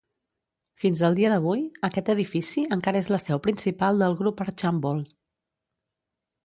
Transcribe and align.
Fins 0.83 1.03
al 1.09 1.17
dia 1.19 1.29
d'avui, 1.33 1.61
aquest 1.89 2.09
edifici 2.15 2.65
encara 2.79 3.05
és 3.05 3.13
la 3.17 3.21
seu 3.27 3.43
principal 3.49 4.05
del 4.05 4.19
Grup 4.23 4.45
Archambault. 4.49 5.15